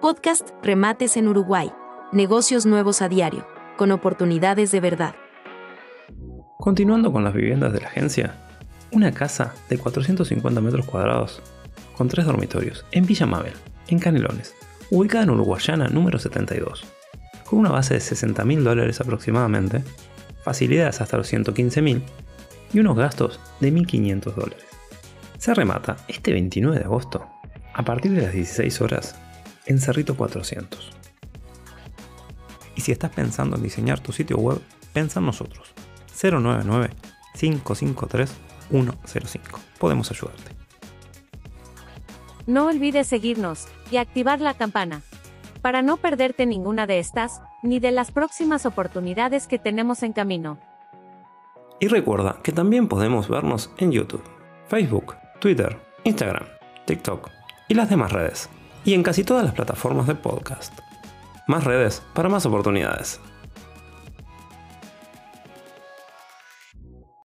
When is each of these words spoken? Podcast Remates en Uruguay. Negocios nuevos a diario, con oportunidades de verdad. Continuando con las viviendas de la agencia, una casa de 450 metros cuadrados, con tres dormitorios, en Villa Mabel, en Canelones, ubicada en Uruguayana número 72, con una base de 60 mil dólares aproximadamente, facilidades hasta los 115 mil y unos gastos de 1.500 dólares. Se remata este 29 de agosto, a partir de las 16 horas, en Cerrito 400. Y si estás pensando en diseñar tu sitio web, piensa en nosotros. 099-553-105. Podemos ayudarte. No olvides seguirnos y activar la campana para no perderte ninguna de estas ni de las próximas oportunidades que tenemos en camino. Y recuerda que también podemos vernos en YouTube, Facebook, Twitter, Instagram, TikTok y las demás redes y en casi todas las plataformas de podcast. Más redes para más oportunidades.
Podcast 0.00 0.48
Remates 0.62 1.18
en 1.18 1.28
Uruguay. 1.28 1.70
Negocios 2.10 2.64
nuevos 2.64 3.02
a 3.02 3.10
diario, 3.10 3.46
con 3.76 3.92
oportunidades 3.92 4.70
de 4.72 4.80
verdad. 4.80 5.14
Continuando 6.58 7.12
con 7.12 7.22
las 7.22 7.34
viviendas 7.34 7.74
de 7.74 7.82
la 7.82 7.88
agencia, 7.88 8.34
una 8.92 9.12
casa 9.12 9.52
de 9.68 9.76
450 9.76 10.58
metros 10.62 10.86
cuadrados, 10.86 11.42
con 11.98 12.08
tres 12.08 12.24
dormitorios, 12.24 12.86
en 12.92 13.04
Villa 13.04 13.26
Mabel, 13.26 13.52
en 13.88 13.98
Canelones, 13.98 14.54
ubicada 14.90 15.24
en 15.24 15.30
Uruguayana 15.30 15.88
número 15.88 16.18
72, 16.18 16.82
con 17.44 17.58
una 17.58 17.68
base 17.70 17.92
de 17.92 18.00
60 18.00 18.42
mil 18.46 18.64
dólares 18.64 19.02
aproximadamente, 19.02 19.84
facilidades 20.44 21.02
hasta 21.02 21.18
los 21.18 21.26
115 21.28 21.82
mil 21.82 22.02
y 22.72 22.80
unos 22.80 22.96
gastos 22.96 23.38
de 23.60 23.70
1.500 23.70 24.34
dólares. 24.34 24.64
Se 25.36 25.52
remata 25.52 25.96
este 26.08 26.32
29 26.32 26.78
de 26.78 26.84
agosto, 26.86 27.26
a 27.74 27.82
partir 27.84 28.12
de 28.12 28.22
las 28.22 28.32
16 28.32 28.80
horas, 28.80 29.20
en 29.70 29.80
Cerrito 29.80 30.16
400. 30.16 30.76
Y 32.74 32.80
si 32.80 32.90
estás 32.90 33.12
pensando 33.12 33.56
en 33.56 33.62
diseñar 33.62 34.00
tu 34.00 34.10
sitio 34.12 34.36
web, 34.36 34.60
piensa 34.92 35.20
en 35.20 35.26
nosotros. 35.26 35.72
099-553-105. 37.36 38.30
Podemos 39.78 40.10
ayudarte. 40.10 40.52
No 42.48 42.66
olvides 42.66 43.06
seguirnos 43.06 43.68
y 43.92 43.98
activar 43.98 44.40
la 44.40 44.54
campana 44.54 45.02
para 45.62 45.82
no 45.82 45.98
perderte 45.98 46.46
ninguna 46.46 46.86
de 46.88 46.98
estas 46.98 47.40
ni 47.62 47.78
de 47.78 47.92
las 47.92 48.10
próximas 48.10 48.66
oportunidades 48.66 49.46
que 49.46 49.58
tenemos 49.60 50.02
en 50.02 50.12
camino. 50.12 50.58
Y 51.78 51.86
recuerda 51.88 52.40
que 52.42 52.50
también 52.52 52.88
podemos 52.88 53.28
vernos 53.28 53.70
en 53.78 53.92
YouTube, 53.92 54.24
Facebook, 54.68 55.14
Twitter, 55.38 55.78
Instagram, 56.04 56.46
TikTok 56.86 57.30
y 57.68 57.74
las 57.74 57.88
demás 57.88 58.10
redes 58.12 58.48
y 58.84 58.94
en 58.94 59.02
casi 59.02 59.24
todas 59.24 59.44
las 59.44 59.54
plataformas 59.54 60.06
de 60.06 60.14
podcast. 60.14 60.78
Más 61.46 61.64
redes 61.64 62.02
para 62.14 62.28
más 62.28 62.46
oportunidades. 62.46 63.20